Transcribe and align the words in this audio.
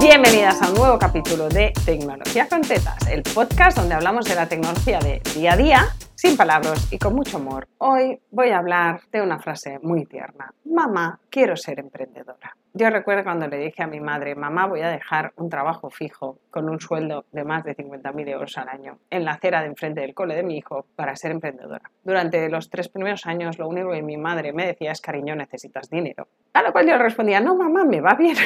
Bienvenidas 0.00 0.62
a 0.62 0.70
un 0.70 0.76
nuevo 0.76 0.98
capítulo 0.98 1.50
de 1.50 1.74
Tecnología 1.84 2.48
con 2.48 2.62
Tetas, 2.62 3.06
el 3.08 3.22
podcast 3.22 3.76
donde 3.76 3.94
hablamos 3.94 4.24
de 4.24 4.34
la 4.34 4.48
tecnología 4.48 4.98
de 4.98 5.20
día 5.34 5.52
a 5.52 5.56
día, 5.58 5.94
sin 6.20 6.36
palabras 6.36 6.92
y 6.92 6.98
con 6.98 7.14
mucho 7.14 7.38
humor. 7.38 7.66
Hoy 7.78 8.20
voy 8.30 8.50
a 8.50 8.58
hablar 8.58 9.00
de 9.10 9.22
una 9.22 9.38
frase 9.38 9.78
muy 9.80 10.04
tierna. 10.04 10.52
Mamá, 10.66 11.18
quiero 11.30 11.56
ser 11.56 11.80
emprendedora. 11.80 12.54
Yo 12.74 12.90
recuerdo 12.90 13.24
cuando 13.24 13.48
le 13.48 13.56
dije 13.56 13.82
a 13.82 13.86
mi 13.86 14.00
madre, 14.00 14.34
mamá, 14.34 14.66
voy 14.66 14.82
a 14.82 14.90
dejar 14.90 15.32
un 15.36 15.48
trabajo 15.48 15.88
fijo 15.88 16.36
con 16.50 16.68
un 16.68 16.78
sueldo 16.78 17.24
de 17.32 17.42
más 17.44 17.64
de 17.64 17.74
50.000 17.74 18.28
euros 18.28 18.58
al 18.58 18.68
año 18.68 18.98
en 19.08 19.24
la 19.24 19.32
acera 19.32 19.62
de 19.62 19.68
enfrente 19.68 20.02
del 20.02 20.12
cole 20.12 20.36
de 20.36 20.42
mi 20.42 20.58
hijo 20.58 20.84
para 20.94 21.16
ser 21.16 21.30
emprendedora. 21.30 21.90
Durante 22.04 22.46
los 22.50 22.68
tres 22.68 22.90
primeros 22.90 23.24
años 23.24 23.58
lo 23.58 23.66
único 23.66 23.90
que 23.92 24.02
mi 24.02 24.18
madre 24.18 24.52
me 24.52 24.66
decía 24.66 24.92
es, 24.92 25.00
cariño, 25.00 25.34
necesitas 25.34 25.88
dinero. 25.88 26.28
A 26.52 26.62
lo 26.62 26.70
cual 26.72 26.86
yo 26.86 26.98
respondía, 26.98 27.40
no, 27.40 27.56
mamá, 27.56 27.86
me 27.86 28.02
va 28.02 28.12
bien. 28.12 28.36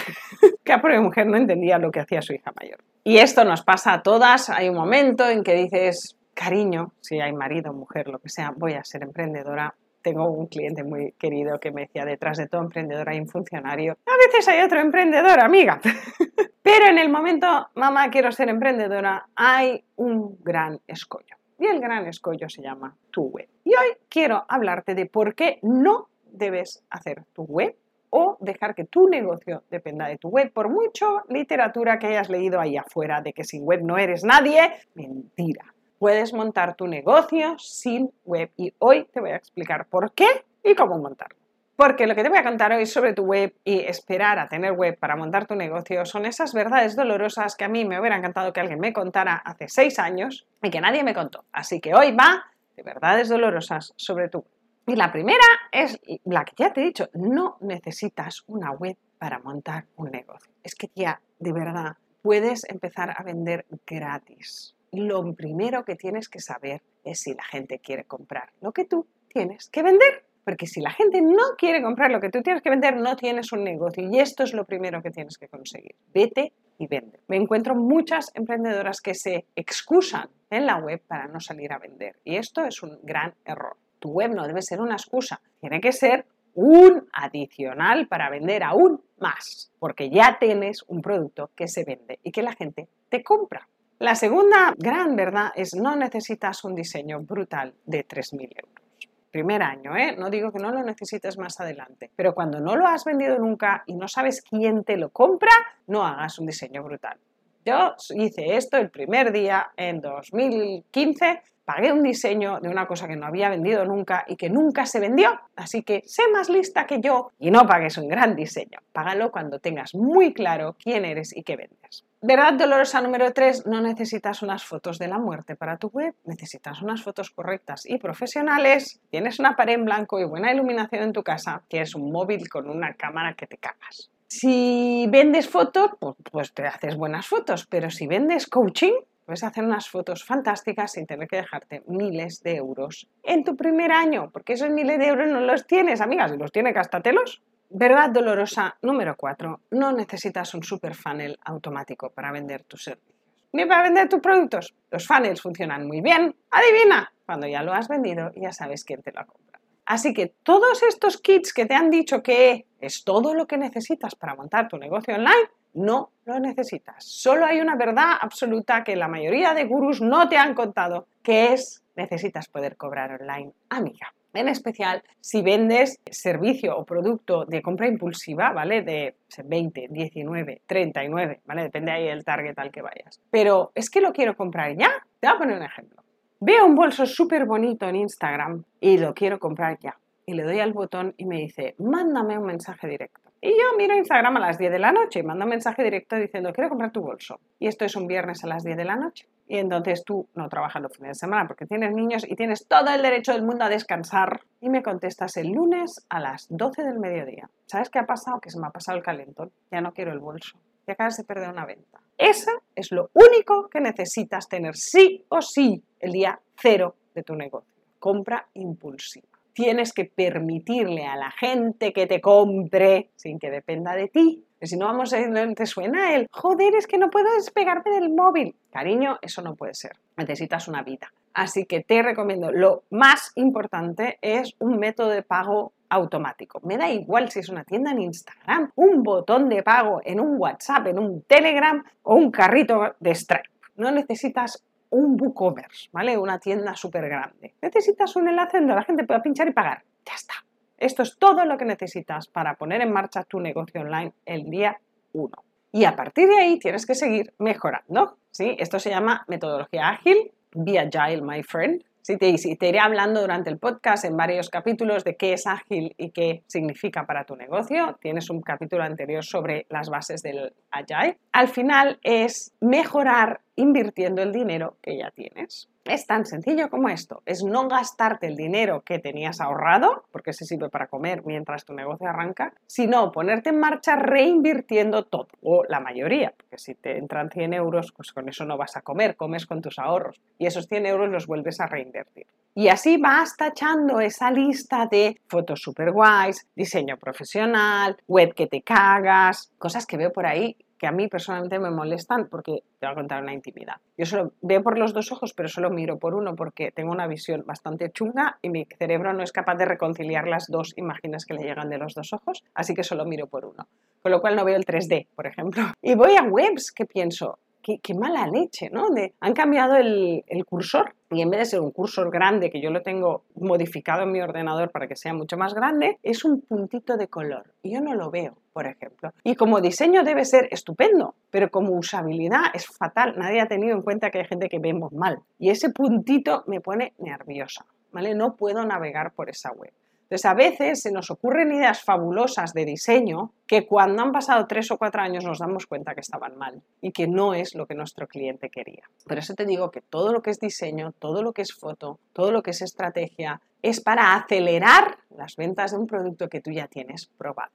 que 0.64 0.72
a 0.72 0.81
pobre 0.81 1.00
mujer 1.00 1.27
no 1.27 1.36
entendía 1.36 1.79
lo 1.79 1.91
que 1.91 1.99
hacía 1.99 2.22
su 2.22 2.35
hija 2.35 2.53
mayor. 2.54 2.79
Y 3.03 3.18
esto 3.18 3.45
nos 3.45 3.63
pasa 3.63 3.95
a 3.95 4.03
todas. 4.03 4.49
Hay 4.49 4.68
un 4.68 4.77
momento 4.77 5.29
en 5.29 5.43
que 5.43 5.54
dices, 5.54 6.17
cariño, 6.35 6.93
si 7.01 7.21
hay 7.21 7.33
marido, 7.33 7.73
mujer, 7.73 8.09
lo 8.09 8.19
que 8.19 8.29
sea, 8.29 8.53
voy 8.57 8.75
a 8.75 8.85
ser 8.85 9.03
emprendedora, 9.03 9.75
tengo 10.05 10.31
un 10.31 10.47
cliente 10.47 10.85
muy 10.85 11.13
querido 11.13 11.59
que 11.59 11.73
me 11.73 11.83
decía, 11.83 12.05
detrás 12.05 12.37
de 12.37 12.47
todo 12.47 12.61
emprendedor 12.61 13.09
hay 13.09 13.19
un 13.19 13.27
funcionario. 13.27 13.97
A 14.07 14.17
veces 14.27 14.47
hay 14.49 14.63
otro 14.63 14.79
emprendedor, 14.81 15.41
amiga. 15.41 15.81
Pero 16.63 16.87
en 16.87 16.99
el 16.99 17.11
momento, 17.11 17.47
mamá, 17.75 18.11
quiero 18.11 18.31
ser 18.31 18.51
emprendedora, 18.51 19.27
hay 19.35 19.83
un 19.97 20.37
gran 20.43 20.79
escollo. 20.87 21.37
Y 21.59 21.67
el 21.67 21.81
gran 21.81 22.07
escollo 22.07 22.49
se 22.49 22.63
llama 22.63 22.95
tu 23.11 23.23
web. 23.23 23.49
Y 23.65 23.71
hoy 23.71 23.96
quiero 24.09 24.45
hablarte 24.49 24.95
de 24.95 25.07
por 25.07 25.35
qué 25.35 25.59
no 25.63 26.09
debes 26.27 26.85
hacer 26.91 27.25
tu 27.32 27.45
web 27.45 27.75
o 28.11 28.37
dejar 28.41 28.75
que 28.75 28.85
tu 28.85 29.09
negocio 29.09 29.63
dependa 29.71 30.07
de 30.07 30.19
tu 30.19 30.29
web. 30.29 30.53
Por 30.53 30.69
mucho 30.69 31.23
literatura 31.29 31.99
que 31.99 32.09
hayas 32.09 32.29
leído 32.29 32.61
ahí 32.61 32.77
afuera 32.77 33.23
de 33.23 33.33
que 33.33 33.45
sin 33.45 33.65
web 33.65 33.81
no 33.83 33.97
eres 33.97 34.23
nadie, 34.23 34.71
mentira 34.95 35.73
puedes 35.98 36.33
montar 36.33 36.77
tu 36.77 36.87
negocio 36.87 37.56
sin 37.59 38.11
web 38.25 38.50
y 38.56 38.75
hoy 38.78 39.06
te 39.12 39.20
voy 39.20 39.31
a 39.31 39.37
explicar 39.37 39.87
por 39.87 40.12
qué 40.12 40.45
y 40.62 40.75
cómo 40.75 40.98
montarlo. 40.98 41.36
Porque 41.77 42.06
lo 42.06 42.14
que 42.14 42.23
te 42.23 42.28
voy 42.28 42.39
a 42.39 42.45
contar 42.45 42.73
hoy 42.73 42.86
sobre 42.86 43.14
tu 43.14 43.25
web 43.25 43.53
y 43.64 43.81
esperar 43.81 44.39
a 44.39 44.48
tener 44.48 44.73
web 44.73 44.97
para 44.97 45.17
montar 45.17 45.47
tu 45.47 45.56
negocio 45.56 46.05
son 46.06 46.25
esas 46.25 46.55
verdades 46.55 46.95
dolorosas 46.95 47.56
que 47.56 47.64
a 47.64 47.69
mí 47.69 47.84
me 47.84 47.98
hubiera 47.98 48.17
encantado 48.17 48.53
que 48.53 48.61
alguien 48.61 48.78
me 48.78 48.92
contara 48.92 49.34
hace 49.34 49.69
seis 49.69 49.98
años 49.98 50.47
y 50.62 50.70
que 50.70 50.81
nadie 50.81 51.03
me 51.03 51.14
contó. 51.14 51.45
Así 51.53 51.81
que 51.81 51.95
hoy 51.95 52.12
va 52.12 52.45
de 52.77 52.83
verdades 52.84 53.29
dolorosas 53.29 53.92
sobre 53.97 54.29
tu 54.29 54.39
web. 54.39 54.48
Y 54.86 54.97
la 54.97 55.11
primera 55.11 55.45
es 55.73 55.98
la 56.25 56.45
que 56.45 56.53
ya 56.56 56.73
te 56.73 56.83
he 56.83 56.84
dicho, 56.84 57.08
no 57.14 57.56
necesitas 57.61 58.45
una 58.47 58.70
web 58.70 58.97
para 59.19 59.41
montar 59.41 59.86
un 59.97 60.11
negocio. 60.11 60.53
Es 60.62 60.75
que 60.75 60.91
ya, 60.95 61.20
de 61.39 61.53
verdad, 61.53 61.97
puedes 62.23 62.64
empezar 62.69 63.14
a 63.17 63.23
vender 63.23 63.67
gratis 63.86 64.73
lo 64.95 65.34
primero 65.34 65.84
que 65.84 65.97
tienes 65.97 66.28
que 66.28 66.41
saber 66.41 66.83
es 67.05 67.20
si 67.20 67.34
la 67.34 67.45
gente 67.45 67.78
quiere 67.78 68.05
comprar 68.05 68.50
lo 68.61 68.73
que 68.73 68.84
tú 68.84 69.06
tienes 69.28 69.69
que 69.69 69.83
vender. 69.83 70.25
Porque 70.45 70.67
si 70.67 70.81
la 70.81 70.91
gente 70.91 71.23
no 71.23 71.56
quiere 71.56 71.83
comprar 71.83 72.11
lo 72.11 72.20
que 72.20 72.28
tú 72.28 72.42
tienes 72.42 72.62
que 72.62 72.69
vender, 72.69 72.97
no 72.97 73.17
tienes 73.17 73.51
un 73.53 73.64
negocio. 73.64 74.06
Y 74.06 74.20
esto 74.20 74.42
es 74.42 74.53
lo 74.53 74.64
primero 74.64 75.03
que 75.03 75.11
tienes 75.11 75.39
que 75.39 75.48
conseguir. 75.48 75.95
Vete 76.12 76.53
y 76.78 76.86
vende. 76.86 77.20
Me 77.28 77.36
encuentro 77.36 77.75
muchas 77.75 78.31
emprendedoras 78.34 79.01
que 79.01 79.14
se 79.14 79.47
excusan 79.56 80.28
en 80.51 80.67
la 80.67 80.77
web 80.77 81.01
para 81.06 81.27
no 81.29 81.41
salir 81.41 81.73
a 81.73 81.79
vender. 81.79 82.17
Y 82.25 82.36
esto 82.36 82.64
es 82.64 82.83
un 82.83 82.98
gran 83.03 83.34
error. 83.45 83.77
Tu 83.98 84.11
web 84.11 84.34
no 84.34 84.47
debe 84.47 84.61
ser 84.61 84.83
una 84.83 84.97
excusa. 84.97 85.41
Tiene 85.61 85.81
que 85.81 85.92
ser 85.92 86.27
un 86.53 87.08
adicional 87.12 88.06
para 88.06 88.29
vender 88.29 88.64
aún 88.64 89.03
más. 89.19 89.73
Porque 89.79 90.11
ya 90.11 90.36
tienes 90.39 90.84
un 90.89 91.01
producto 91.01 91.51
que 91.56 91.69
se 91.69 91.84
vende 91.84 92.19
y 92.23 92.31
que 92.33 92.42
la 92.42 92.53
gente 92.53 92.89
te 93.08 93.23
compra. 93.23 93.67
La 94.00 94.17
segunda 94.17 94.75
gran 94.77 95.14
verdad 95.14 95.53
es 95.55 95.75
no 95.75 95.95
necesitas 95.95 96.64
un 96.64 96.75
diseño 96.75 97.20
brutal 97.20 97.74
de 97.86 98.05
3.000 98.07 98.41
euros. 98.42 98.85
Primer 99.30 99.63
año, 99.63 99.96
¿eh? 99.96 100.17
no 100.17 100.30
digo 100.30 100.51
que 100.52 100.58
no 100.58 100.73
lo 100.73 100.83
necesites 100.83 101.39
más 101.39 101.61
adelante, 101.61 102.11
pero 102.14 102.35
cuando 102.35 102.61
no 102.61 102.74
lo 102.77 102.86
has 102.86 103.05
vendido 103.05 103.39
nunca 103.39 103.85
y 103.86 103.95
no 103.95 104.08
sabes 104.08 104.42
quién 104.42 104.85
te 104.85 104.96
lo 104.96 105.11
compra, 105.11 105.52
no 105.86 106.05
hagas 106.05 106.39
un 106.39 106.46
diseño 106.46 106.83
brutal. 106.83 107.19
Yo 107.64 107.95
hice 108.17 108.57
esto 108.57 108.77
el 108.77 108.91
primer 108.91 109.33
día 109.33 109.70
en 109.77 110.01
2015 110.01 111.42
pagué 111.64 111.92
un 111.92 112.02
diseño 112.02 112.61
de 112.61 112.69
una 112.69 112.86
cosa 112.86 113.08
que 113.08 113.17
no 113.17 113.27
había 113.27 113.48
vendido 113.48 113.85
nunca 113.85 114.25
y 114.27 114.36
que 114.36 114.51
nunca 114.51 114.86
se 114.86 115.01
vendió. 115.01 115.41
Así 115.57 115.83
que 115.83 116.02
sé 116.07 116.23
más 116.33 116.48
lista 116.48 116.86
que 116.86 117.01
yo 117.01 117.30
y 117.39 117.51
no 117.51 117.67
pagues 117.67 117.98
un 117.98 118.08
gran 118.08 118.36
diseño. 118.36 118.79
Págalo 118.92 119.30
cuando 119.30 119.58
tengas 119.58 119.95
muy 119.95 120.33
claro 120.33 120.77
quién 120.79 121.05
eres 121.05 121.36
y 121.36 121.42
qué 121.42 121.57
vendes. 121.57 122.05
Verdad 122.27 122.55
dolorosa 122.55 123.02
número 123.02 123.35
3, 123.35 123.67
no 123.67 123.83
necesitas 123.83 124.41
unas 124.41 124.64
fotos 124.64 124.98
de 124.98 125.08
la 125.08 125.19
muerte 125.19 125.57
para 125.57 125.77
tu 125.77 125.89
web, 125.89 126.14
necesitas 126.25 126.80
unas 126.80 127.02
fotos 127.02 127.30
correctas 127.30 127.85
y 127.85 127.98
profesionales. 127.98 128.98
Tienes 129.10 129.38
una 129.38 129.56
pared 129.56 129.75
en 129.75 129.84
blanco 129.84 130.19
y 130.19 130.25
buena 130.25 130.50
iluminación 130.50 131.02
en 131.02 131.12
tu 131.12 131.22
casa, 131.22 131.62
tienes 131.69 131.94
un 131.94 132.10
móvil 132.10 132.48
con 132.48 132.70
una 132.70 132.94
cámara 132.94 133.34
que 133.34 133.46
te 133.46 133.58
cagas. 133.58 134.10
Si 134.26 135.06
vendes 135.10 135.50
fotos, 135.50 135.91
pues, 136.00 136.16
pues 136.32 136.54
te 136.54 136.66
haces 136.66 136.96
buenas 136.96 137.26
fotos, 137.26 137.66
pero 137.66 137.91
si 137.91 138.06
vendes 138.06 138.46
coaching, 138.46 138.94
Puedes 139.24 139.42
hacer 139.42 139.64
unas 139.64 139.88
fotos 139.88 140.24
fantásticas 140.24 140.92
sin 140.92 141.06
tener 141.06 141.26
que 141.28 141.36
dejarte 141.36 141.82
miles 141.86 142.42
de 142.42 142.56
euros 142.56 143.08
en 143.22 143.42
tu 143.42 143.56
primer 143.56 143.90
año, 143.90 144.30
porque 144.30 144.52
esos 144.52 144.68
miles 144.70 144.98
de 144.98 145.06
euros 145.06 145.28
no 145.28 145.40
los 145.40 145.66
tienes, 145.66 146.02
amigas, 146.02 146.30
si 146.30 146.36
los 146.36 146.52
tienes, 146.52 146.74
gástatelos. 146.74 147.42
Verdad 147.70 148.10
dolorosa 148.10 148.76
número 148.82 149.16
4. 149.16 149.60
No 149.70 149.92
necesitas 149.92 150.52
un 150.54 150.62
super 150.62 150.94
funnel 150.94 151.38
automático 151.44 152.10
para 152.10 152.30
vender 152.30 152.64
tus 152.64 152.84
servicios. 152.84 153.14
Ni 153.52 153.64
para 153.64 153.84
vender 153.84 154.08
tus 154.08 154.20
productos. 154.20 154.74
Los 154.90 155.06
funnels 155.06 155.40
funcionan 155.40 155.86
muy 155.86 156.00
bien. 156.00 156.36
Adivina, 156.50 157.12
cuando 157.24 157.46
ya 157.46 157.62
lo 157.62 157.72
has 157.72 157.88
vendido, 157.88 158.30
ya 158.36 158.52
sabes 158.52 158.84
quién 158.84 159.02
te 159.02 159.12
lo 159.12 159.26
compra. 159.26 159.58
Así 159.86 160.14
que 160.14 160.34
todos 160.42 160.82
estos 160.82 161.20
kits 161.20 161.52
que 161.52 161.66
te 161.66 161.74
han 161.74 161.90
dicho 161.90 162.22
que 162.22 162.66
es 162.80 163.04
todo 163.04 163.34
lo 163.34 163.46
que 163.46 163.58
necesitas 163.58 164.14
para 164.14 164.34
montar 164.34 164.68
tu 164.68 164.78
negocio 164.78 165.14
online, 165.14 165.48
no 165.74 166.10
lo 166.24 166.38
necesitas. 166.40 167.04
Solo 167.04 167.44
hay 167.44 167.60
una 167.60 167.76
verdad 167.76 168.14
absoluta 168.20 168.82
que 168.84 168.96
la 168.96 169.08
mayoría 169.08 169.54
de 169.54 169.64
gurús 169.64 170.00
no 170.00 170.28
te 170.28 170.36
han 170.36 170.54
contado, 170.54 171.06
que 171.22 171.52
es 171.52 171.82
necesitas 171.96 172.48
poder 172.48 172.76
cobrar 172.76 173.20
online, 173.20 173.52
amiga. 173.68 174.12
En 174.32 174.48
especial 174.48 175.02
si 175.20 175.42
vendes 175.42 176.00
servicio 176.10 176.76
o 176.76 176.84
producto 176.84 177.44
de 177.44 177.62
compra 177.62 177.86
impulsiva, 177.86 178.52
¿vale? 178.52 178.82
De 178.82 179.14
20, 179.44 179.88
19, 179.90 180.62
39, 180.66 181.40
¿vale? 181.44 181.62
Depende 181.62 181.92
ahí 181.92 182.06
del 182.06 182.24
target 182.24 182.58
al 182.58 182.72
que 182.72 182.82
vayas. 182.82 183.20
Pero 183.30 183.70
es 183.76 183.90
que 183.90 184.00
lo 184.00 184.12
quiero 184.12 184.36
comprar 184.36 184.76
ya. 184.76 184.90
Te 185.20 185.28
voy 185.28 185.36
a 185.36 185.38
poner 185.38 185.56
un 185.58 185.62
ejemplo. 185.62 186.02
Veo 186.40 186.66
un 186.66 186.74
bolso 186.74 187.06
súper 187.06 187.46
bonito 187.46 187.88
en 187.88 187.96
Instagram 187.96 188.64
y 188.80 188.98
lo 188.98 189.14
quiero 189.14 189.38
comprar 189.38 189.78
ya. 189.78 189.96
Y 190.26 190.34
le 190.34 190.42
doy 190.42 190.58
al 190.58 190.72
botón 190.72 191.14
y 191.16 191.26
me 191.26 191.36
dice, 191.36 191.76
mándame 191.78 192.36
un 192.36 192.46
mensaje 192.46 192.88
directo. 192.88 193.23
Y 193.47 193.50
yo 193.50 193.77
miro 193.77 193.94
Instagram 193.94 194.38
a 194.38 194.41
las 194.41 194.56
10 194.56 194.72
de 194.72 194.78
la 194.78 194.91
noche 194.91 195.19
y 195.21 195.22
mando 195.22 195.44
un 195.44 195.50
mensaje 195.50 195.84
directo 195.84 196.16
diciendo, 196.16 196.50
quiero 196.55 196.71
comprar 196.71 196.93
tu 196.93 197.03
bolso. 197.03 197.41
Y 197.59 197.66
esto 197.66 197.84
es 197.84 197.94
un 197.94 198.06
viernes 198.06 198.43
a 198.43 198.47
las 198.47 198.65
10 198.65 198.75
de 198.75 198.87
la 198.87 198.97
noche. 198.97 199.28
Y 199.47 199.59
entonces 199.59 200.03
tú 200.03 200.27
no 200.34 200.49
trabajas 200.49 200.81
los 200.81 200.97
fines 200.97 201.10
de 201.10 201.15
semana 201.27 201.47
porque 201.47 201.66
tienes 201.66 201.93
niños 201.93 202.25
y 202.27 202.37
tienes 202.37 202.66
todo 202.66 202.88
el 202.88 203.03
derecho 203.03 203.34
del 203.34 203.43
mundo 203.43 203.66
a 203.66 203.69
descansar. 203.69 204.41
Y 204.62 204.71
me 204.71 204.82
contestas 204.82 205.37
el 205.37 205.49
lunes 205.49 206.06
a 206.09 206.21
las 206.21 206.47
12 206.49 206.84
del 206.84 206.99
mediodía. 206.99 207.50
¿Sabes 207.66 207.91
qué 207.91 207.99
ha 207.99 208.06
pasado? 208.06 208.41
Que 208.41 208.49
se 208.49 208.59
me 208.59 208.66
ha 208.66 208.71
pasado 208.71 208.97
el 208.97 209.05
calentón. 209.05 209.53
Ya 209.71 209.82
no 209.82 209.93
quiero 209.93 210.12
el 210.12 210.21
bolso. 210.21 210.56
Y 210.88 210.93
acabas 210.93 211.19
de 211.19 211.25
perder 211.25 211.50
una 211.50 211.66
venta. 211.66 212.00
Eso 212.16 212.50
es 212.75 212.93
lo 212.93 213.11
único 213.12 213.69
que 213.69 213.82
necesitas 213.82 214.49
tener 214.49 214.75
sí 214.75 215.22
o 215.28 215.43
sí 215.43 215.84
el 216.00 216.12
día 216.12 216.41
cero 216.56 216.94
de 217.15 217.22
tu 217.22 217.34
negocio. 217.34 217.75
Compra 217.99 218.49
impulsiva 218.55 219.33
tienes 219.54 219.92
que 219.92 220.04
permitirle 220.04 221.06
a 221.06 221.16
la 221.16 221.31
gente 221.31 221.92
que 221.92 222.06
te 222.06 222.20
compre 222.20 223.10
sin 223.16 223.38
que 223.38 223.50
dependa 223.50 223.94
de 223.94 224.09
ti. 224.09 224.44
si 224.60 224.76
no 224.76 224.87
vamos 224.87 225.12
a 225.12 225.19
te 225.55 225.67
suena 225.67 226.14
el 226.14 226.26
joder, 226.31 226.75
es 226.75 226.87
que 226.87 226.99
no 226.99 227.11
puedo 227.11 227.32
despegarme 227.34 227.93
del 227.93 228.11
móvil. 228.12 228.56
Cariño, 228.70 229.19
eso 229.23 229.43
no 229.43 229.55
puede 229.55 229.75
ser. 229.75 229.93
Necesitas 230.17 230.69
una 230.69 230.82
vida. 230.82 231.12
Así 231.34 231.67
que 231.67 231.81
te 231.81 232.02
recomiendo, 232.02 232.52
lo 232.52 232.84
más 232.90 233.32
importante 233.34 234.19
es 234.23 234.55
un 234.58 234.78
método 234.78 235.08
de 235.08 235.23
pago 235.23 235.73
automático. 235.88 236.61
Me 236.62 236.76
da 236.76 236.90
igual 236.90 237.31
si 237.31 237.40
es 237.40 237.49
una 237.49 237.64
tienda 237.64 237.90
en 237.90 238.00
Instagram, 238.00 238.70
un 238.76 239.02
botón 239.02 239.49
de 239.49 239.62
pago 239.62 240.00
en 240.05 240.20
un 240.20 240.37
WhatsApp, 240.38 240.87
en 240.88 240.99
un 240.99 241.23
Telegram 241.23 241.84
o 242.02 242.14
un 242.14 242.31
carrito 242.31 242.94
de 243.00 243.14
Stripe. 243.14 243.50
No 243.76 243.90
necesitas 243.90 244.62
un 244.90 245.20
WooCommerce, 245.20 245.88
¿vale? 245.92 246.16
Una 246.16 246.38
tienda 246.38 246.75
súper 246.75 247.08
grande. 247.08 247.54
Necesitas 247.60 248.14
un 248.16 248.28
enlace 248.28 248.58
donde 248.58 248.75
la 248.75 248.84
gente 248.84 249.04
pueda 249.04 249.22
pinchar 249.22 249.48
y 249.48 249.52
pagar. 249.52 249.82
Ya 250.04 250.14
está. 250.14 250.34
Esto 250.78 251.02
es 251.02 251.16
todo 251.19 251.44
lo 251.44 251.56
que 251.56 251.64
necesitas 251.64 252.28
para 252.28 252.54
poner 252.54 252.82
en 252.82 252.92
marcha 252.92 253.22
tu 253.25 253.40
negocio 253.40 253.81
online 253.81 254.12
el 254.26 254.50
día 254.50 254.78
1. 255.12 255.31
Y 255.72 255.84
a 255.84 255.96
partir 255.96 256.28
de 256.28 256.36
ahí 256.36 256.58
tienes 256.58 256.86
que 256.86 256.94
seguir 256.94 257.32
mejorando. 257.38 258.19
¿sí? 258.31 258.54
Esto 258.58 258.78
se 258.78 258.90
llama 258.90 259.25
metodología 259.28 259.88
ágil, 259.88 260.31
Be 260.52 260.78
Agile, 260.78 261.22
my 261.22 261.42
friend. 261.42 261.82
Sí, 262.02 262.19
te, 262.19 262.34
te 262.34 262.69
iré 262.69 262.78
hablando 262.80 263.22
durante 263.22 263.48
el 263.48 263.58
podcast 263.58 264.04
en 264.04 264.14
varios 264.14 264.50
capítulos 264.50 265.04
de 265.04 265.16
qué 265.16 265.32
es 265.32 265.46
ágil 265.46 265.94
y 265.96 266.10
qué 266.10 266.42
significa 266.46 267.06
para 267.06 267.25
tu 267.25 267.34
negocio. 267.34 267.98
Tienes 267.98 268.28
un 268.28 268.42
capítulo 268.42 268.84
anterior 268.84 269.25
sobre 269.25 269.66
las 269.70 269.88
bases 269.88 270.22
del 270.22 270.52
Agile. 270.70 271.16
Al 271.32 271.48
final 271.48 271.98
es 272.02 272.52
mejorar 272.60 273.40
invirtiendo 273.56 274.22
el 274.22 274.32
dinero 274.32 274.76
que 274.82 274.98
ya 274.98 275.10
tienes. 275.10 275.68
Es 275.84 276.06
tan 276.06 276.24
sencillo 276.24 276.70
como 276.70 276.88
esto, 276.88 277.22
es 277.26 277.44
no 277.44 277.68
gastarte 277.68 278.26
el 278.26 278.36
dinero 278.36 278.80
que 278.80 278.98
tenías 278.98 279.40
ahorrado, 279.42 280.04
porque 280.12 280.32
se 280.32 280.46
sirve 280.46 280.70
para 280.70 280.86
comer 280.86 281.22
mientras 281.26 281.66
tu 281.66 281.74
negocio 281.74 282.08
arranca, 282.08 282.54
sino 282.66 283.12
ponerte 283.12 283.50
en 283.50 283.60
marcha 283.60 283.96
reinvirtiendo 283.96 285.04
todo, 285.04 285.28
o 285.42 285.64
la 285.68 285.80
mayoría, 285.80 286.32
porque 286.34 286.56
si 286.56 286.74
te 286.74 286.96
entran 286.96 287.30
100 287.30 287.52
euros, 287.52 287.92
pues 287.94 288.12
con 288.12 288.30
eso 288.30 288.46
no 288.46 288.56
vas 288.56 288.78
a 288.78 288.80
comer, 288.80 289.14
comes 289.14 289.44
con 289.44 289.60
tus 289.60 289.78
ahorros, 289.78 290.22
y 290.38 290.46
esos 290.46 290.68
100 290.68 290.86
euros 290.86 291.10
los 291.10 291.26
vuelves 291.26 291.60
a 291.60 291.66
reinvertir. 291.66 292.26
Y 292.54 292.68
así 292.68 292.96
vas 292.96 293.36
tachando 293.36 294.00
esa 294.00 294.30
lista 294.30 294.86
de 294.86 295.20
fotos 295.26 295.60
super 295.60 295.90
guays, 295.90 296.46
diseño 296.54 296.96
profesional, 296.96 297.96
web 298.06 298.32
que 298.32 298.46
te 298.46 298.62
cagas, 298.62 299.52
cosas 299.58 299.84
que 299.84 299.96
veo 299.96 300.12
por 300.12 300.24
ahí 300.24 300.56
que 300.79 300.87
a 300.87 300.93
mí 300.93 301.09
personalmente 301.09 301.59
me 301.59 301.71
molestan 301.71 302.29
porque 302.29 302.62
te 302.79 302.87
voy 302.87 302.93
a 302.93 302.94
contar 302.94 303.23
una 303.23 303.32
intimidad. 303.32 303.76
Yo 303.97 304.06
solo 304.06 304.32
veo 304.43 304.62
por 304.62 304.79
los 304.79 304.93
dos 304.93 305.12
ojos, 305.12 305.32
pero 305.32 305.49
solo 305.49 305.71
miro 305.71 305.99
por 305.99 306.15
uno 306.15 306.35
porque 306.35 306.71
tengo 306.71 306.93
una 306.93 307.06
visión 307.06 307.44
bastante 307.47 307.91
chunga 307.91 308.38
y 308.43 308.50
mi 308.50 308.67
cerebro 308.79 309.12
no 309.12 309.23
es 309.23 309.32
capaz 309.32 309.56
de 309.56 309.65
reconciliar 309.65 310.26
las 310.26 310.47
dos 310.49 310.73
imágenes 310.76 311.25
que 311.26 311.35
le 311.35 311.43
llegan 311.43 311.71
de 311.71 311.79
los 311.79 311.94
dos 311.94 312.12
ojos, 312.12 312.44
así 312.55 312.75
que 312.75 312.82
solo 312.82 313.05
miro 313.05 313.26
por 313.26 313.44
uno. 313.44 313.67
Con 314.03 314.12
lo 314.12 314.21
cual 314.21 314.37
no 314.37 314.44
veo 314.44 314.56
el 314.56 314.67
3D, 314.67 315.09
por 315.15 315.26
ejemplo. 315.26 315.62
Y 315.81 315.94
voy 315.94 316.17
a 316.17 316.23
webs 316.23 316.73
que 316.73 316.85
pienso, 316.85 317.38
qué, 317.64 317.94
mala 317.94 318.26
leche, 318.26 318.69
¿no? 318.70 318.88
Han 319.20 319.32
cambiado 319.32 319.76
el, 319.76 320.25
el, 320.26 320.44
cursor 320.44 320.94
y 321.11 321.22
en 321.22 321.31
vez 321.31 321.40
de 321.40 321.46
ser 321.46 321.61
un 321.61 321.70
cursor 321.70 322.11
grande, 322.11 322.50
que 322.50 322.61
yo 322.61 322.70
lo 322.70 322.82
tengo 322.82 323.25
modificado 323.34 324.02
en 324.02 324.12
mi 324.12 324.20
ordenador 324.20 324.70
para 324.70 324.87
que 324.87 324.96
sea 324.96 325.14
mucho 325.14 325.37
más 325.37 325.55
grande, 325.55 325.99
es 326.02 326.25
un 326.25 326.43
puntito 326.43 326.96
de 326.96 327.08
color. 327.08 327.55
Y 327.62 327.72
yo 327.72 327.81
no 327.81 327.94
lo 327.94 328.11
veo, 328.11 328.37
por 328.52 328.66
ejemplo. 328.66 329.11
Y 329.22 329.34
como 329.34 329.61
diseño 329.61 330.05
debe 330.05 330.25
ser 330.25 330.49
estupendo, 330.50 331.14
pero 331.31 331.50
como 331.50 331.76
usabilidad 331.76 332.44
es 332.52 332.66
fatal. 332.66 333.14
Nadie 333.16 333.40
ha 333.40 333.46
tenido 333.46 333.75
en 333.75 333.82
cuenta 333.82 334.11
que 334.11 334.19
hay 334.19 334.26
gente 334.26 334.49
que 334.49 334.58
vemos 334.58 334.93
mal. 334.93 335.20
Y 335.38 335.50
ese 335.50 335.70
puntito 335.70 336.44
me 336.46 336.61
pone 336.61 336.93
nerviosa, 336.99 337.64
¿vale? 337.93 338.14
No 338.14 338.37
puedo 338.37 338.64
navegar 338.64 339.12
por 339.14 339.31
esa 339.31 339.52
web. 339.52 339.72
Entonces, 340.04 340.26
a 340.26 340.34
veces 340.34 340.82
se 340.82 340.92
nos 340.92 341.10
ocurren 341.10 341.52
ideas 341.52 341.82
fabulosas 341.82 342.52
de 342.52 342.64
diseño 342.64 343.32
que 343.46 343.66
cuando 343.66 344.02
han 344.02 344.12
pasado 344.12 344.46
tres 344.46 344.70
o 344.70 344.78
cuatro 344.78 345.02
años 345.02 345.24
nos 345.24 345.38
damos 345.38 345.66
cuenta 345.66 345.94
que 345.94 346.02
estaban 346.02 346.36
mal 346.36 346.62
y 346.80 346.92
que 346.92 347.08
no 347.08 347.34
es 347.34 347.54
lo 347.54 347.66
que 347.66 347.74
nuestro 347.74 348.06
cliente 348.06 348.50
quería. 348.50 348.84
Por 349.06 349.18
eso 349.18 349.34
te 349.34 349.46
digo 349.46 349.70
que 349.70 349.80
todo 349.80 350.12
lo 350.12 350.22
que 350.22 350.30
es 350.30 350.38
diseño, 350.38 350.92
todo 350.98 351.22
lo 351.22 351.32
que 351.32 351.42
es 351.42 351.54
foto, 351.54 351.98
todo 352.12 352.30
lo 352.30 352.42
que 352.42 352.50
es 352.50 352.62
estrategia, 352.62 353.40
es 353.62 353.80
para 353.80 354.14
acelerar 354.14 354.98
las 355.16 355.36
ventas 355.36 355.72
de 355.72 355.78
un 355.78 355.86
producto 355.86 356.28
que 356.28 356.40
tú 356.40 356.50
ya 356.50 356.68
tienes 356.68 357.06
probado. 357.16 357.52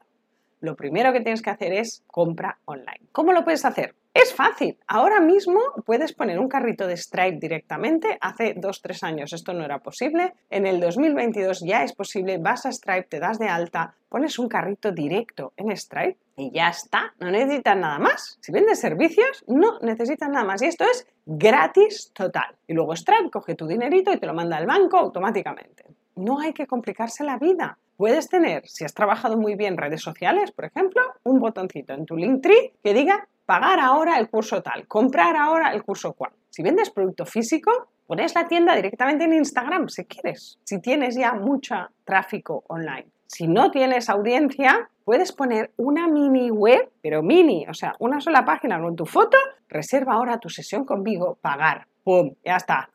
Lo 0.59 0.75
primero 0.75 1.13
que 1.13 1.21
tienes 1.21 1.41
que 1.41 1.51
hacer 1.51 1.71
es 1.71 2.03
compra 2.07 2.57
online. 2.65 3.07
¿Cómo 3.11 3.31
lo 3.31 3.43
puedes 3.43 3.63
hacer? 3.63 3.95
Es 4.13 4.33
fácil. 4.33 4.77
Ahora 4.87 5.21
mismo 5.21 5.59
puedes 5.85 6.13
poner 6.13 6.39
un 6.39 6.49
carrito 6.49 6.87
de 6.87 6.97
Stripe 6.97 7.37
directamente. 7.39 8.17
Hace 8.19 8.55
dos, 8.57 8.81
tres 8.81 9.03
años 9.03 9.33
esto 9.33 9.53
no 9.53 9.63
era 9.63 9.79
posible. 9.79 10.33
En 10.49 10.65
el 10.65 10.79
2022 10.79 11.63
ya 11.63 11.83
es 11.83 11.93
posible. 11.93 12.39
Vas 12.39 12.65
a 12.65 12.71
Stripe, 12.71 13.03
te 13.03 13.19
das 13.19 13.37
de 13.37 13.47
alta, 13.47 13.93
pones 14.09 14.39
un 14.39 14.49
carrito 14.49 14.91
directo 14.91 15.53
en 15.57 15.75
Stripe 15.77 16.17
y 16.35 16.51
ya 16.51 16.69
está. 16.69 17.13
No 17.19 17.29
necesitas 17.29 17.77
nada 17.77 17.99
más. 17.99 18.39
Si 18.41 18.51
vendes 18.51 18.79
servicios, 18.79 19.43
no 19.47 19.79
necesitas 19.81 20.29
nada 20.29 20.43
más. 20.43 20.61
Y 20.63 20.65
esto 20.65 20.85
es 20.85 21.07
gratis 21.27 22.11
total. 22.13 22.55
Y 22.67 22.73
luego 22.73 22.95
Stripe 22.95 23.29
coge 23.29 23.53
tu 23.53 23.67
dinerito 23.67 24.11
y 24.11 24.17
te 24.17 24.25
lo 24.25 24.33
manda 24.33 24.57
al 24.57 24.65
banco 24.65 24.97
automáticamente. 24.97 25.85
No 26.15 26.39
hay 26.39 26.53
que 26.53 26.65
complicarse 26.65 27.23
la 27.23 27.37
vida. 27.37 27.77
Puedes 27.95 28.27
tener, 28.27 28.67
si 28.67 28.85
has 28.85 28.93
trabajado 28.93 29.37
muy 29.37 29.55
bien 29.55 29.77
redes 29.77 30.01
sociales, 30.01 30.51
por 30.51 30.65
ejemplo, 30.65 31.01
un 31.23 31.39
botoncito 31.39 31.93
en 31.93 32.05
tu 32.05 32.15
Linktree 32.15 32.73
que 32.83 32.93
diga 32.93 33.27
pagar 33.49 33.79
ahora 33.79 34.19
el 34.19 34.29
curso 34.29 34.61
tal, 34.61 34.85
comprar 34.87 35.35
ahora 35.35 35.73
el 35.73 35.81
curso 35.81 36.13
cual. 36.13 36.31
Si 36.51 36.61
vendes 36.61 36.91
producto 36.91 37.25
físico, 37.25 37.89
pones 38.05 38.35
la 38.35 38.47
tienda 38.47 38.75
directamente 38.75 39.23
en 39.23 39.33
Instagram 39.33 39.89
si 39.89 40.05
quieres, 40.05 40.59
si 40.63 40.79
tienes 40.79 41.15
ya 41.15 41.33
mucho 41.33 41.73
tráfico 42.03 42.63
online. 42.67 43.07
Si 43.25 43.47
no 43.47 43.71
tienes 43.71 44.07
audiencia, 44.07 44.91
puedes 45.03 45.31
poner 45.31 45.71
una 45.77 46.07
mini 46.07 46.51
web, 46.51 46.91
pero 47.01 47.23
mini, 47.23 47.65
o 47.67 47.73
sea, 47.73 47.95
una 47.97 48.21
sola 48.21 48.45
página 48.45 48.79
con 48.79 48.95
tu 48.95 49.07
foto, 49.07 49.39
reserva 49.67 50.13
ahora 50.13 50.37
tu 50.37 50.49
sesión 50.49 50.85
conmigo, 50.85 51.39
pagar, 51.41 51.87
¡pum! 52.03 52.35
Ya 52.45 52.57
está. 52.57 52.91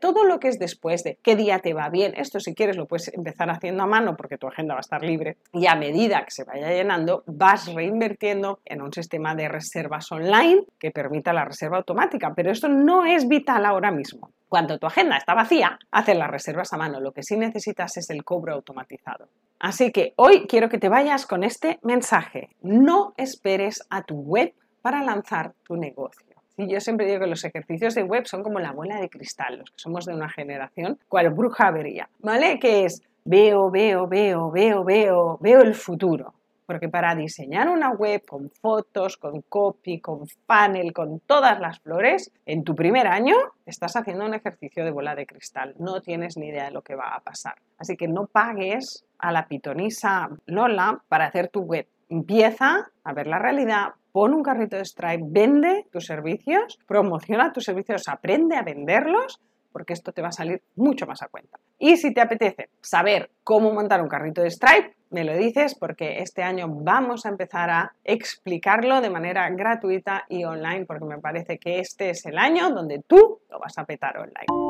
Todo 0.00 0.24
lo 0.24 0.38
que 0.38 0.48
es 0.48 0.58
después 0.58 1.04
de 1.04 1.18
qué 1.22 1.36
día 1.36 1.58
te 1.58 1.74
va 1.74 1.88
bien, 1.88 2.14
esto 2.16 2.40
si 2.40 2.54
quieres 2.54 2.76
lo 2.76 2.86
puedes 2.86 3.12
empezar 3.12 3.50
haciendo 3.50 3.82
a 3.82 3.86
mano 3.86 4.16
porque 4.16 4.38
tu 4.38 4.46
agenda 4.46 4.74
va 4.74 4.78
a 4.78 4.80
estar 4.80 5.02
libre 5.02 5.36
y 5.52 5.66
a 5.66 5.74
medida 5.74 6.24
que 6.24 6.30
se 6.30 6.44
vaya 6.44 6.70
llenando 6.70 7.24
vas 7.26 7.72
reinvirtiendo 7.72 8.60
en 8.64 8.82
un 8.82 8.92
sistema 8.92 9.34
de 9.34 9.48
reservas 9.48 10.10
online 10.12 10.64
que 10.78 10.90
permita 10.90 11.32
la 11.32 11.44
reserva 11.44 11.78
automática, 11.78 12.32
pero 12.34 12.50
esto 12.50 12.68
no 12.68 13.04
es 13.04 13.28
vital 13.28 13.66
ahora 13.66 13.90
mismo. 13.90 14.30
Cuando 14.48 14.78
tu 14.78 14.86
agenda 14.86 15.16
está 15.16 15.34
vacía, 15.34 15.78
haces 15.90 16.16
las 16.16 16.30
reservas 16.30 16.72
a 16.72 16.76
mano, 16.76 17.00
lo 17.00 17.12
que 17.12 17.22
sí 17.22 17.36
necesitas 17.36 17.96
es 17.96 18.08
el 18.10 18.24
cobro 18.24 18.54
automatizado. 18.54 19.28
Así 19.58 19.90
que 19.90 20.14
hoy 20.16 20.46
quiero 20.46 20.68
que 20.68 20.78
te 20.78 20.88
vayas 20.88 21.26
con 21.26 21.42
este 21.42 21.78
mensaje, 21.82 22.50
no 22.62 23.12
esperes 23.16 23.82
a 23.90 24.02
tu 24.04 24.16
web 24.16 24.54
para 24.82 25.02
lanzar 25.02 25.52
tu 25.64 25.76
negocio. 25.76 26.35
Y 26.56 26.72
yo 26.72 26.80
siempre 26.80 27.06
digo 27.06 27.20
que 27.20 27.26
los 27.26 27.44
ejercicios 27.44 27.94
de 27.94 28.02
web 28.02 28.26
son 28.26 28.42
como 28.42 28.60
la 28.60 28.72
bola 28.72 28.98
de 29.00 29.10
cristal, 29.10 29.58
los 29.58 29.70
que 29.70 29.78
somos 29.78 30.06
de 30.06 30.14
una 30.14 30.28
generación, 30.28 30.98
cual 31.08 31.30
bruja 31.30 31.70
vería, 31.70 32.08
¿vale? 32.20 32.58
Que 32.58 32.84
es 32.84 33.02
veo, 33.26 33.70
veo, 33.70 34.06
veo, 34.06 34.50
veo, 34.50 34.84
veo, 34.84 35.38
veo 35.40 35.60
el 35.60 35.74
futuro. 35.74 36.32
Porque 36.64 36.88
para 36.88 37.14
diseñar 37.14 37.68
una 37.68 37.90
web 37.90 38.24
con 38.26 38.50
fotos, 38.50 39.16
con 39.16 39.42
copy, 39.42 40.00
con 40.00 40.26
panel, 40.46 40.92
con 40.92 41.20
todas 41.20 41.60
las 41.60 41.78
flores, 41.78 42.32
en 42.44 42.64
tu 42.64 42.74
primer 42.74 43.06
año 43.06 43.36
estás 43.66 43.94
haciendo 43.94 44.24
un 44.24 44.34
ejercicio 44.34 44.84
de 44.84 44.90
bola 44.90 45.14
de 45.14 45.26
cristal. 45.26 45.74
No 45.78 46.00
tienes 46.00 46.36
ni 46.36 46.48
idea 46.48 46.64
de 46.64 46.72
lo 46.72 46.82
que 46.82 46.96
va 46.96 47.14
a 47.14 47.20
pasar. 47.20 47.54
Así 47.78 47.96
que 47.96 48.08
no 48.08 48.26
pagues 48.26 49.04
a 49.18 49.30
la 49.30 49.46
pitonisa 49.46 50.28
Lola 50.46 51.02
para 51.08 51.26
hacer 51.26 51.48
tu 51.48 51.60
web. 51.60 51.86
Empieza 52.08 52.90
a 53.04 53.12
ver 53.12 53.26
la 53.28 53.38
realidad, 53.38 53.90
pon 54.16 54.32
un 54.32 54.42
carrito 54.42 54.78
de 54.78 54.84
Stripe, 54.86 55.24
vende 55.26 55.84
tus 55.92 56.06
servicios, 56.06 56.78
promociona 56.86 57.52
tus 57.52 57.64
servicios, 57.64 58.08
aprende 58.08 58.56
a 58.56 58.62
venderlos, 58.62 59.42
porque 59.72 59.92
esto 59.92 60.10
te 60.12 60.22
va 60.22 60.28
a 60.28 60.32
salir 60.32 60.62
mucho 60.74 61.06
más 61.06 61.20
a 61.22 61.28
cuenta. 61.28 61.58
Y 61.78 61.98
si 61.98 62.14
te 62.14 62.22
apetece 62.22 62.70
saber 62.80 63.28
cómo 63.44 63.74
montar 63.74 64.00
un 64.00 64.08
carrito 64.08 64.40
de 64.40 64.50
Stripe, 64.50 64.96
me 65.10 65.24
lo 65.24 65.36
dices 65.36 65.74
porque 65.78 66.20
este 66.20 66.42
año 66.42 66.66
vamos 66.66 67.26
a 67.26 67.28
empezar 67.28 67.68
a 67.68 67.92
explicarlo 68.04 69.02
de 69.02 69.10
manera 69.10 69.50
gratuita 69.50 70.24
y 70.30 70.44
online, 70.44 70.86
porque 70.86 71.04
me 71.04 71.18
parece 71.18 71.58
que 71.58 71.80
este 71.80 72.08
es 72.08 72.24
el 72.24 72.38
año 72.38 72.70
donde 72.70 73.02
tú 73.06 73.40
lo 73.50 73.58
vas 73.58 73.76
a 73.76 73.84
petar 73.84 74.16
online. 74.16 74.65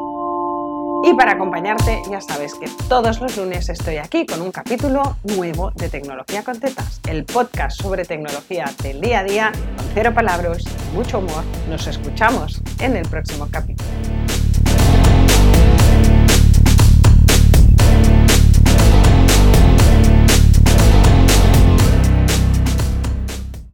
Y 1.05 1.15
para 1.15 1.33
acompañarte, 1.33 2.03
ya 2.11 2.21
sabes 2.21 2.55
que 2.55 2.69
todos 2.88 3.21
los 3.21 3.37
lunes 3.37 3.69
estoy 3.69 3.97
aquí 3.97 4.26
con 4.26 4.43
un 4.43 4.50
capítulo 4.50 5.17
nuevo 5.25 5.71
de 5.73 5.88
Tecnología 5.88 6.43
con 6.43 6.59
Tetas, 6.59 7.00
el 7.09 7.25
podcast 7.25 7.81
sobre 7.81 8.05
tecnología 8.05 8.65
del 8.83 9.00
día 9.00 9.21
a 9.21 9.25
día, 9.25 9.53
con 9.76 9.87
cero 9.95 10.12
palabras, 10.15 10.65
mucho 10.95 11.19
humor. 11.19 11.45
Nos 11.69 11.87
escuchamos 11.87 12.62
en 12.81 12.97
el 12.97 13.09
próximo 13.09 13.49
capítulo. 13.50 13.96